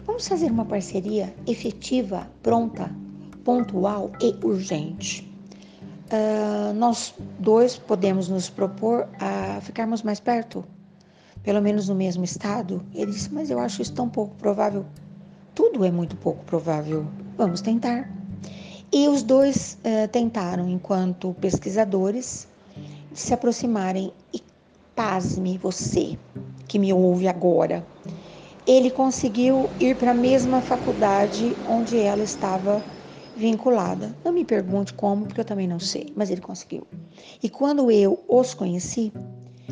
vamos 0.05 0.29
fazer 0.29 0.50
uma 0.50 0.65
parceria 0.65 1.35
efetiva, 1.47 2.31
pronta, 2.43 2.95
pontual 3.43 4.12
e 4.21 4.37
urgente. 4.45 5.27
Uh, 6.11 6.73
nós 6.75 7.15
dois 7.38 7.77
podemos 7.77 8.29
nos 8.29 8.49
propor 8.49 9.09
a 9.21 9.61
ficarmos 9.61 10.03
mais 10.03 10.21
perto, 10.21 10.65
pelo 11.43 11.61
menos 11.61 11.88
no 11.88 11.95
mesmo 11.95 12.25
estado. 12.25 12.83
Ele 12.95 13.11
disse: 13.11 13.33
Mas 13.33 13.50
eu 13.50 13.59
acho 13.59 13.81
isso 13.81 13.95
tão 13.95 14.09
pouco 14.09 14.35
provável. 14.37 14.85
Tudo 15.55 15.85
é 15.85 15.91
muito 15.91 16.15
pouco 16.17 16.45
provável. 16.45 17.07
Vamos 17.37 17.62
tentar. 17.62 18.11
E 18.91 19.07
os 19.07 19.23
dois 19.23 19.77
eh, 19.85 20.07
tentaram, 20.07 20.67
enquanto 20.67 21.35
pesquisadores, 21.35 22.48
se 23.20 23.34
aproximarem. 23.34 24.12
E 24.32 24.42
pasme 24.94 25.56
você 25.58 26.18
que 26.66 26.78
me 26.78 26.92
ouve 26.92 27.28
agora. 27.28 27.87
Ele 28.66 28.90
conseguiu 28.90 29.70
ir 29.80 29.96
para 29.96 30.10
a 30.10 30.14
mesma 30.14 30.60
faculdade 30.60 31.56
onde 31.64 31.98
ela 31.98 32.22
estava 32.22 32.84
vinculada. 33.34 34.18
Não 34.25 34.32
me 34.32 34.44
pergunte 34.44 34.92
como, 34.92 35.25
porque 35.25 35.40
eu 35.40 35.44
também 35.44 35.68
não 35.68 35.78
sei, 35.78 36.12
mas 36.16 36.30
ele 36.30 36.40
conseguiu. 36.40 36.87
E 37.42 37.48
quando 37.48 37.90
eu 37.90 38.22
os 38.28 38.52
conheci, 38.54 39.12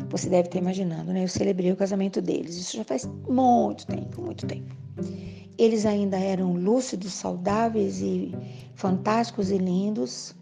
você 0.09 0.29
deve 0.29 0.47
ter 0.49 0.59
imaginado, 0.59 1.11
né? 1.11 1.23
Eu 1.23 1.27
celebrei 1.27 1.71
o 1.71 1.75
casamento 1.75 2.21
deles. 2.21 2.55
Isso 2.55 2.77
já 2.77 2.83
faz 2.85 3.05
muito 3.27 3.85
tempo, 3.85 4.21
muito 4.21 4.47
tempo. 4.47 4.73
Eles 5.57 5.85
ainda 5.85 6.17
eram 6.17 6.53
lúcidos, 6.53 7.13
saudáveis 7.13 7.99
e 8.01 8.31
fantásticos 8.75 9.51
e 9.51 9.57
lindos, 9.57 10.33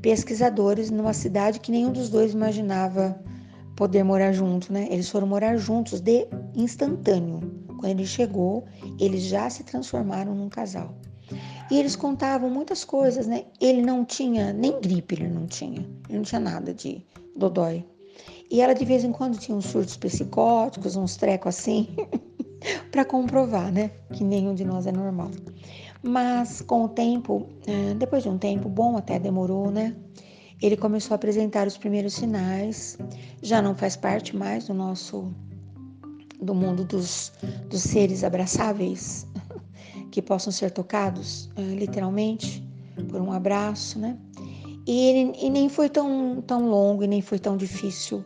pesquisadores 0.00 0.90
numa 0.90 1.12
cidade 1.12 1.60
que 1.60 1.70
nenhum 1.70 1.92
dos 1.92 2.08
dois 2.08 2.32
imaginava 2.32 3.18
poder 3.76 4.02
morar 4.02 4.32
junto, 4.32 4.72
né? 4.72 4.88
Eles 4.90 5.08
foram 5.08 5.26
morar 5.26 5.56
juntos 5.56 6.00
de 6.00 6.26
instantâneo. 6.54 7.40
Quando 7.78 7.92
ele 7.92 8.06
chegou, 8.06 8.64
eles 8.98 9.22
já 9.22 9.48
se 9.48 9.62
transformaram 9.62 10.34
num 10.34 10.48
casal. 10.48 10.94
E 11.70 11.78
eles 11.78 11.94
contavam 11.94 12.50
muitas 12.50 12.84
coisas, 12.84 13.26
né? 13.26 13.44
Ele 13.60 13.82
não 13.82 14.04
tinha 14.04 14.52
nem 14.52 14.80
gripe, 14.80 15.14
ele 15.14 15.28
não 15.28 15.46
tinha. 15.46 15.86
Ele 16.08 16.18
não 16.18 16.22
tinha 16.22 16.40
nada 16.40 16.74
de 16.74 17.04
dodói. 17.36 17.84
E 18.50 18.60
ela 18.60 18.74
de 18.74 18.84
vez 18.84 19.04
em 19.04 19.12
quando 19.12 19.38
tinha 19.38 19.56
uns 19.56 19.66
surtos 19.66 19.96
psicóticos, 19.96 20.96
uns 20.96 21.16
trecos 21.16 21.56
assim. 21.56 21.88
para 22.90 23.04
comprovar, 23.04 23.72
né, 23.72 23.90
que 24.12 24.24
nenhum 24.24 24.54
de 24.54 24.64
nós 24.64 24.86
é 24.86 24.92
normal. 24.92 25.30
Mas 26.02 26.60
com 26.60 26.84
o 26.84 26.88
tempo, 26.88 27.48
é, 27.66 27.94
depois 27.94 28.22
de 28.22 28.28
um 28.28 28.38
tempo 28.38 28.68
bom, 28.68 28.96
até 28.96 29.18
demorou, 29.18 29.70
né? 29.70 29.96
Ele 30.60 30.76
começou 30.76 31.14
a 31.14 31.16
apresentar 31.16 31.66
os 31.66 31.76
primeiros 31.76 32.14
sinais, 32.14 32.98
já 33.42 33.62
não 33.62 33.74
faz 33.74 33.96
parte 33.96 34.36
mais 34.36 34.66
do 34.66 34.74
nosso 34.74 35.32
do 36.40 36.54
mundo 36.54 36.84
dos, 36.84 37.32
dos 37.68 37.82
seres 37.82 38.22
abraçáveis, 38.22 39.26
que 40.10 40.22
possam 40.22 40.52
ser 40.52 40.70
tocados, 40.70 41.50
é, 41.56 41.62
literalmente, 41.62 42.64
por 43.08 43.20
um 43.20 43.32
abraço, 43.32 43.98
né? 43.98 44.16
E, 44.86 45.08
ele, 45.08 45.32
e 45.38 45.50
nem 45.50 45.68
foi 45.68 45.88
tão, 45.88 46.42
tão 46.46 46.68
longo 46.68 47.04
e 47.04 47.06
nem 47.06 47.20
foi 47.20 47.38
tão 47.38 47.56
difícil. 47.56 48.24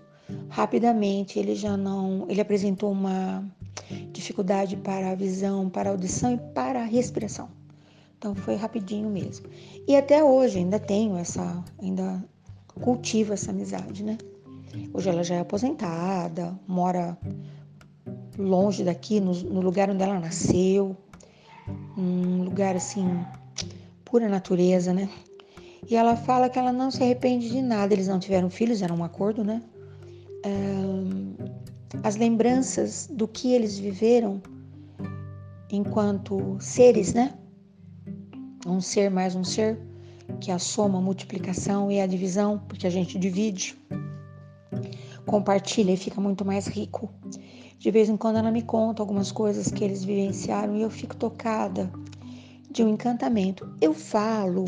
Rapidamente 0.49 1.39
ele 1.39 1.55
já 1.55 1.77
não. 1.77 2.25
Ele 2.29 2.41
apresentou 2.41 2.93
uma 2.93 3.45
dificuldade 4.13 4.77
para 4.77 5.11
a 5.11 5.15
visão, 5.15 5.69
para 5.69 5.91
a 5.91 5.93
audição 5.93 6.33
e 6.33 6.39
para 6.55 6.83
a 6.83 6.85
respiração. 6.85 7.62
Então 8.23 8.37
foi 8.37 8.55
rapidinho 8.55 9.11
mesmo. 9.11 9.49
E 9.89 9.97
até 9.97 10.23
hoje 10.23 10.59
ainda 10.59 10.79
tenho 10.79 11.17
essa, 11.17 11.65
ainda 11.83 12.25
cultivo 12.81 13.33
essa 13.33 13.51
amizade, 13.51 14.05
né? 14.05 14.17
Hoje 14.95 15.11
ela 15.11 15.25
já 15.25 15.35
é 15.35 15.41
aposentada, 15.41 16.57
mora 16.69 17.19
longe 18.39 18.85
daqui, 18.85 19.19
no, 19.19 19.35
no 19.35 19.61
lugar 19.61 19.91
onde 19.91 20.05
ela 20.05 20.21
nasceu, 20.21 20.97
um 21.99 22.45
lugar 22.45 22.77
assim, 22.77 23.09
pura 24.05 24.29
natureza, 24.29 24.95
né? 24.95 25.11
E 25.91 25.97
ela 25.97 26.15
fala 26.15 26.49
que 26.49 26.61
ela 26.61 26.73
não 26.73 26.93
se 26.93 27.03
arrepende 27.03 27.51
de 27.51 27.61
nada. 27.61 27.93
Eles 27.93 28.07
não 28.07 28.21
tiveram 28.21 28.49
filhos, 28.49 28.83
era 28.83 28.95
um 28.95 29.03
acordo, 29.03 29.43
né? 29.43 29.61
as 32.05 32.17
lembranças 32.17 33.09
do 33.11 33.27
que 33.27 33.53
eles 33.53 33.79
viveram 33.79 34.41
enquanto 35.71 36.57
seres, 36.61 37.15
né? 37.15 37.35
Um 38.65 38.81
ser 38.81 39.11
mais 39.11 39.35
um 39.35 39.43
ser, 39.43 39.77
que 40.41 40.51
é 40.51 40.55
a 40.55 40.59
soma, 40.59 40.99
a 40.99 41.03
multiplicação 41.03 41.91
e 41.91 42.01
a 42.01 42.07
divisão, 42.07 42.61
porque 42.69 42.87
a 42.87 42.91
gente 42.91 43.19
divide, 43.19 43.77
compartilha 45.27 45.93
e 45.93 45.97
fica 45.97 46.21
muito 46.21 46.45
mais 46.45 46.69
rico. 46.69 47.13
De 47.77 47.91
vez 47.91 48.09
em 48.09 48.17
quando 48.17 48.37
ela 48.37 48.53
me 48.53 48.63
conta 48.63 49.03
algumas 49.03 49.33
coisas 49.33 49.69
que 49.73 49.83
eles 49.83 50.05
vivenciaram 50.05 50.77
e 50.77 50.83
eu 50.83 50.91
fico 50.91 51.17
tocada 51.17 51.91
de 52.71 52.85
um 52.85 52.89
encantamento. 52.89 53.69
Eu 53.81 53.93
falo 53.93 54.65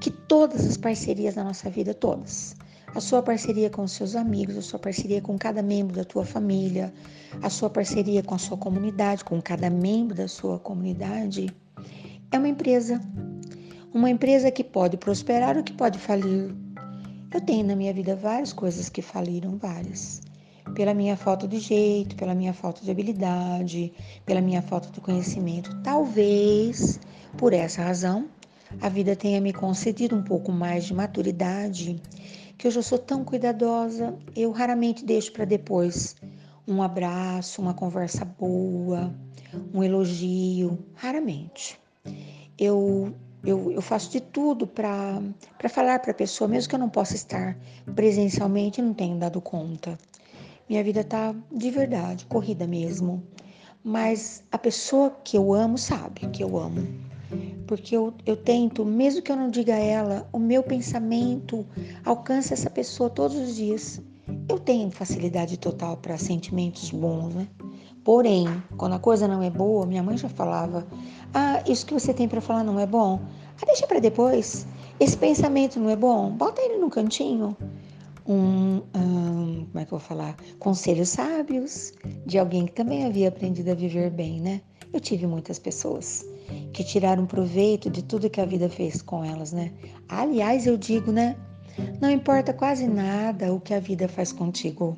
que 0.00 0.10
todas 0.10 0.66
as 0.66 0.78
parcerias 0.78 1.34
da 1.34 1.44
nossa 1.44 1.68
vida, 1.68 1.92
todas, 1.92 2.56
a 2.94 3.00
sua 3.00 3.22
parceria 3.22 3.68
com 3.68 3.86
seus 3.86 4.16
amigos, 4.16 4.56
a 4.56 4.62
sua 4.62 4.78
parceria 4.78 5.20
com 5.20 5.36
cada 5.36 5.62
membro 5.62 5.94
da 5.94 6.04
tua 6.04 6.24
família, 6.24 6.94
a 7.42 7.50
sua 7.50 7.68
parceria 7.68 8.22
com 8.22 8.34
a 8.34 8.38
sua 8.38 8.56
comunidade, 8.56 9.22
com 9.22 9.42
cada 9.42 9.68
membro 9.68 10.16
da 10.16 10.28
sua 10.28 10.58
comunidade, 10.58 11.54
é 12.32 12.38
uma 12.38 12.48
empresa. 12.48 13.00
Uma 13.94 14.10
empresa 14.10 14.50
que 14.50 14.64
pode 14.64 14.96
prosperar 14.96 15.56
ou 15.56 15.62
que 15.62 15.72
pode 15.72 16.00
falir. 16.00 16.52
Eu 17.32 17.40
tenho 17.40 17.64
na 17.64 17.76
minha 17.76 17.94
vida 17.94 18.16
várias 18.16 18.52
coisas 18.52 18.88
que 18.88 19.00
faliram, 19.00 19.56
várias 19.56 20.20
pela 20.74 20.92
minha 20.92 21.16
falta 21.16 21.46
de 21.46 21.60
jeito, 21.60 22.16
pela 22.16 22.34
minha 22.34 22.52
falta 22.52 22.84
de 22.84 22.90
habilidade, 22.90 23.92
pela 24.26 24.40
minha 24.40 24.60
falta 24.60 24.90
de 24.90 25.00
conhecimento. 25.00 25.72
Talvez 25.82 26.98
por 27.38 27.52
essa 27.52 27.82
razão 27.82 28.28
a 28.80 28.88
vida 28.88 29.14
tenha 29.14 29.40
me 29.40 29.52
concedido 29.52 30.16
um 30.16 30.24
pouco 30.24 30.50
mais 30.50 30.86
de 30.86 30.92
maturidade, 30.92 32.02
que 32.58 32.66
hoje 32.66 32.80
eu 32.80 32.82
sou 32.82 32.98
tão 32.98 33.24
cuidadosa, 33.24 34.18
eu 34.34 34.50
raramente 34.50 35.04
deixo 35.04 35.32
para 35.32 35.44
depois 35.44 36.16
um 36.66 36.82
abraço, 36.82 37.62
uma 37.62 37.74
conversa 37.74 38.24
boa, 38.24 39.14
um 39.72 39.84
elogio, 39.84 40.78
raramente. 40.94 41.78
Eu 42.58 43.14
eu, 43.44 43.70
eu, 43.70 43.82
faço 43.82 44.10
de 44.10 44.20
tudo 44.20 44.66
para 44.66 45.20
falar 45.68 45.98
para 45.98 46.10
a 46.10 46.14
pessoa, 46.14 46.48
mesmo 46.48 46.68
que 46.68 46.74
eu 46.74 46.78
não 46.78 46.88
possa 46.88 47.14
estar 47.14 47.56
presencialmente, 47.94 48.80
não 48.80 48.94
tenho 48.94 49.16
dado 49.16 49.40
conta. 49.40 49.98
Minha 50.68 50.82
vida 50.82 51.04
tá 51.04 51.34
de 51.52 51.70
verdade, 51.70 52.24
corrida 52.26 52.66
mesmo. 52.66 53.22
Mas 53.82 54.42
a 54.50 54.56
pessoa 54.56 55.14
que 55.22 55.36
eu 55.36 55.52
amo 55.52 55.76
sabe 55.76 56.26
que 56.28 56.42
eu 56.42 56.56
amo. 56.56 56.86
Porque 57.66 57.94
eu, 57.96 58.14
eu 58.24 58.36
tento, 58.36 58.84
mesmo 58.84 59.20
que 59.20 59.30
eu 59.30 59.36
não 59.36 59.50
diga 59.50 59.74
a 59.74 59.78
ela, 59.78 60.28
o 60.32 60.38
meu 60.38 60.62
pensamento 60.62 61.66
alcança 62.04 62.54
essa 62.54 62.70
pessoa 62.70 63.10
todos 63.10 63.36
os 63.36 63.56
dias. 63.56 64.00
Eu 64.48 64.58
tenho 64.58 64.90
facilidade 64.90 65.58
total 65.58 65.98
para 65.98 66.16
sentimentos 66.16 66.90
bons, 66.90 67.34
né? 67.34 67.48
Porém, 68.04 68.62
quando 68.76 68.94
a 68.94 68.98
coisa 68.98 69.26
não 69.26 69.42
é 69.42 69.48
boa, 69.48 69.86
minha 69.86 70.02
mãe 70.02 70.16
já 70.16 70.28
falava: 70.28 70.86
Ah, 71.32 71.62
isso 71.66 71.86
que 71.86 71.94
você 71.94 72.12
tem 72.12 72.28
para 72.28 72.40
falar 72.40 72.62
não 72.62 72.78
é 72.78 72.86
bom? 72.86 73.20
Ah, 73.60 73.66
deixa 73.66 73.86
para 73.86 74.00
depois. 74.00 74.66
Esse 74.98 75.16
pensamento 75.16 75.80
não 75.80 75.90
é 75.90 75.96
bom? 75.96 76.30
Bota 76.30 76.62
ele 76.62 76.78
no 76.78 76.88
cantinho 76.88 77.56
um, 78.26 78.80
um, 78.94 79.66
como 79.66 79.78
é 79.78 79.84
que 79.84 79.92
eu 79.92 79.98
vou 79.98 80.00
falar, 80.00 80.36
conselhos 80.58 81.10
sábios 81.10 81.92
de 82.26 82.38
alguém 82.38 82.66
que 82.66 82.72
também 82.72 83.04
havia 83.04 83.28
aprendido 83.28 83.70
a 83.70 83.74
viver 83.74 84.10
bem, 84.10 84.40
né? 84.40 84.60
Eu 84.92 85.00
tive 85.00 85.26
muitas 85.26 85.58
pessoas 85.58 86.24
que 86.72 86.84
tiraram 86.84 87.26
proveito 87.26 87.90
de 87.90 88.02
tudo 88.02 88.30
que 88.30 88.40
a 88.40 88.44
vida 88.44 88.68
fez 88.68 89.02
com 89.02 89.24
elas, 89.24 89.52
né? 89.52 89.72
Aliás, 90.08 90.66
eu 90.66 90.76
digo, 90.76 91.12
né? 91.12 91.36
Não 92.00 92.10
importa 92.10 92.52
quase 92.52 92.86
nada 92.86 93.52
o 93.52 93.60
que 93.60 93.74
a 93.74 93.80
vida 93.80 94.08
faz 94.08 94.32
contigo, 94.32 94.96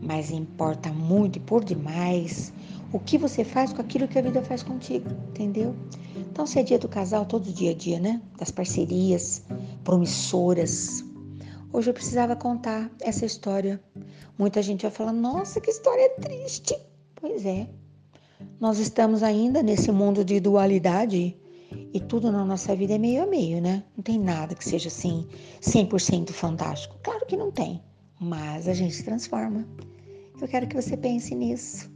mas 0.00 0.30
importa 0.30 0.90
muito 0.90 1.36
e 1.36 1.40
por 1.40 1.64
demais 1.64 2.52
o 2.92 3.00
que 3.00 3.18
você 3.18 3.44
faz 3.44 3.72
com 3.72 3.80
aquilo 3.80 4.06
que 4.06 4.18
a 4.18 4.22
vida 4.22 4.40
faz 4.42 4.62
contigo, 4.62 5.10
entendeu? 5.30 5.74
Então, 6.16 6.46
se 6.46 6.58
é 6.58 6.62
dia 6.62 6.78
do 6.78 6.88
casal, 6.88 7.26
todo 7.26 7.52
dia 7.52 7.70
a 7.70 7.74
dia, 7.74 8.00
né? 8.00 8.20
Das 8.38 8.50
parcerias 8.50 9.42
promissoras, 9.82 11.04
Hoje 11.74 11.90
eu 11.90 11.94
precisava 11.94 12.36
contar 12.36 12.88
essa 13.00 13.26
história. 13.26 13.82
Muita 14.38 14.62
gente 14.62 14.82
vai 14.82 14.92
falar: 14.92 15.12
nossa, 15.12 15.60
que 15.60 15.68
história 15.68 16.08
triste. 16.20 16.72
Pois 17.16 17.44
é, 17.44 17.68
nós 18.60 18.78
estamos 18.78 19.24
ainda 19.24 19.60
nesse 19.60 19.90
mundo 19.90 20.24
de 20.24 20.38
dualidade 20.38 21.36
e 21.92 21.98
tudo 21.98 22.30
na 22.30 22.44
nossa 22.44 22.76
vida 22.76 22.94
é 22.94 22.98
meio 22.98 23.24
a 23.24 23.26
meio, 23.26 23.60
né? 23.60 23.82
Não 23.96 24.04
tem 24.04 24.20
nada 24.20 24.54
que 24.54 24.64
seja 24.64 24.86
assim 24.86 25.26
100% 25.60 26.30
fantástico. 26.30 26.96
Claro 27.02 27.26
que 27.26 27.36
não 27.36 27.50
tem, 27.50 27.82
mas 28.20 28.68
a 28.68 28.72
gente 28.72 28.94
se 28.94 29.02
transforma. 29.02 29.66
Eu 30.40 30.46
quero 30.46 30.68
que 30.68 30.80
você 30.80 30.96
pense 30.96 31.34
nisso. 31.34 31.90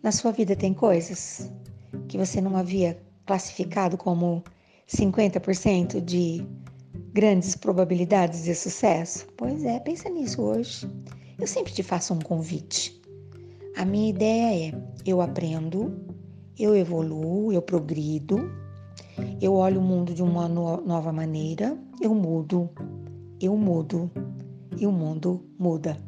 Na 0.00 0.12
sua 0.12 0.30
vida 0.30 0.54
tem 0.54 0.72
coisas 0.72 1.50
que 2.06 2.16
você 2.16 2.40
não 2.40 2.56
havia 2.56 3.02
classificado 3.28 3.98
como 3.98 4.42
50% 4.88 6.00
de 6.00 6.46
grandes 7.12 7.54
probabilidades 7.54 8.44
de 8.44 8.54
sucesso? 8.54 9.26
Pois 9.36 9.62
é, 9.64 9.78
pensa 9.80 10.08
nisso 10.08 10.40
hoje. 10.40 10.88
Eu 11.38 11.46
sempre 11.46 11.74
te 11.74 11.82
faço 11.82 12.14
um 12.14 12.20
convite. 12.20 12.98
A 13.76 13.84
minha 13.84 14.08
ideia 14.08 14.70
é: 14.70 14.82
eu 15.04 15.20
aprendo, 15.20 15.94
eu 16.58 16.74
evoluo, 16.74 17.52
eu 17.52 17.60
progrido, 17.60 18.50
eu 19.42 19.52
olho 19.52 19.78
o 19.78 19.84
mundo 19.84 20.14
de 20.14 20.22
uma 20.22 20.48
no 20.48 20.78
nova 20.78 21.12
maneira, 21.12 21.78
eu 22.00 22.14
mudo, 22.14 22.70
eu 23.38 23.54
mudo 23.58 24.10
e 24.80 24.86
o 24.86 24.90
mundo 24.90 25.44
muda. 25.58 25.98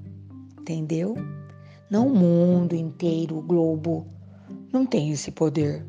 Entendeu? 0.59 1.15
Não 1.91 2.07
o 2.07 2.17
mundo 2.17 2.75
inteiro, 2.75 3.37
o 3.37 3.43
globo, 3.43 4.07
não 4.73 4.87
tem 4.87 5.11
esse 5.11 5.31
poder, 5.31 5.85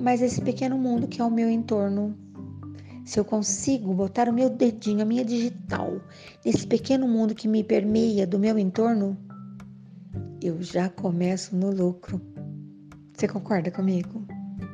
mas 0.00 0.22
esse 0.22 0.40
pequeno 0.40 0.78
mundo 0.78 1.06
que 1.06 1.20
é 1.20 1.24
o 1.24 1.30
meu 1.30 1.48
entorno 1.48 2.16
se 3.04 3.20
eu 3.20 3.24
consigo 3.24 3.92
botar 3.92 4.30
o 4.30 4.32
meu 4.32 4.48
dedinho, 4.48 5.02
a 5.02 5.04
minha 5.04 5.24
digital, 5.24 6.00
nesse 6.42 6.66
pequeno 6.66 7.06
mundo 7.06 7.34
que 7.34 7.46
me 7.46 7.62
permeia 7.62 8.26
do 8.26 8.38
meu 8.38 8.58
entorno, 8.58 9.16
eu 10.40 10.62
já 10.62 10.88
começo 10.88 11.54
no 11.54 11.70
lucro. 11.70 12.18
Você 13.12 13.28
concorda 13.28 13.70
comigo? 13.70 14.26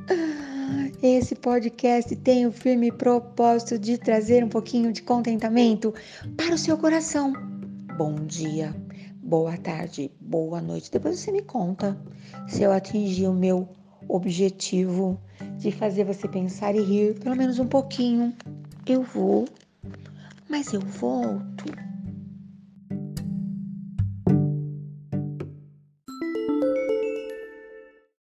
Esse 1.03 1.35
podcast 1.35 2.14
tem 2.16 2.46
o 2.46 2.53
firme 2.53 2.92
propósito 2.92 3.77
de 3.77 3.99
trazer 3.99 4.44
um 4.44 4.49
pouquinho 4.49 4.92
de 4.92 5.03
contentamento 5.03 5.92
para 6.37 6.55
o 6.55 6.59
seu 6.59 6.79
coração. 6.79 7.33
Bom 7.99 8.14
dia, 8.27 8.75
boa 9.20 9.57
tarde, 9.57 10.09
boa 10.20 10.61
noite. 10.61 10.90
Depois 10.90 11.18
você 11.18 11.33
me 11.33 11.42
conta 11.42 12.01
se 12.46 12.62
eu 12.62 12.70
atingi 12.70 13.27
o 13.27 13.33
meu 13.33 13.68
objetivo 14.14 15.18
de 15.59 15.70
fazer 15.70 16.05
você 16.05 16.29
pensar 16.29 16.75
e 16.75 16.83
rir 16.83 17.14
pelo 17.20 17.37
menos 17.37 17.59
um 17.59 17.66
pouquinho. 17.66 18.35
Eu 18.87 19.03
vou, 19.03 19.49
mas 20.49 20.73
eu 20.73 20.81
volto. 20.81 21.89